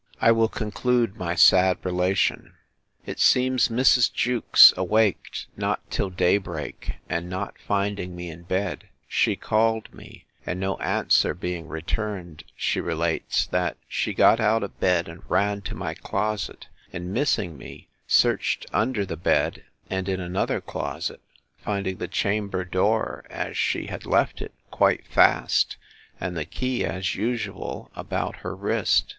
I 0.19 0.31
will 0.31 0.47
conclude 0.47 1.15
my 1.17 1.35
sad 1.35 1.77
relation. 1.83 2.55
It 3.05 3.19
seems 3.19 3.67
Mrs. 3.67 4.11
Jewkes 4.11 4.73
awaked 4.75 5.45
not 5.55 5.87
till 5.91 6.09
day 6.09 6.39
break; 6.39 6.93
and 7.07 7.29
not 7.29 7.53
finding 7.59 8.15
me 8.15 8.27
in 8.31 8.41
bed, 8.41 8.89
she 9.07 9.35
called 9.35 9.93
me; 9.93 10.25
and, 10.43 10.59
no 10.59 10.77
answer 10.77 11.35
being 11.35 11.67
returned, 11.67 12.43
she 12.55 12.81
relates, 12.81 13.45
that 13.45 13.77
she 13.87 14.15
got 14.15 14.39
out 14.39 14.63
of 14.63 14.79
bed, 14.79 15.07
and 15.07 15.21
ran 15.29 15.61
to 15.61 15.75
my 15.75 15.93
closet; 15.93 16.65
and, 16.91 17.13
missing 17.13 17.55
me, 17.55 17.87
searched 18.07 18.65
under 18.73 19.05
the 19.05 19.15
bed, 19.17 19.65
and 19.87 20.09
in 20.09 20.19
another 20.19 20.59
closet, 20.61 21.21
finding 21.59 21.97
the 21.97 22.07
chamber 22.07 22.65
door 22.65 23.23
as 23.29 23.55
she 23.55 23.85
had 23.85 24.07
left 24.07 24.41
it, 24.41 24.55
quite 24.71 25.05
fast, 25.05 25.77
and 26.19 26.35
the 26.35 26.43
key, 26.43 26.83
as 26.83 27.13
usual, 27.13 27.91
about 27.95 28.37
her 28.37 28.55
wrist. 28.55 29.05